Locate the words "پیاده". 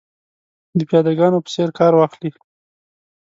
0.89-1.11